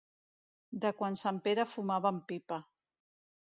De 0.85 0.91
quan 1.01 1.17
sant 1.21 1.37
Pere 1.49 1.67
fumava 1.75 2.13
amb 2.13 2.27
pipa. 2.33 2.61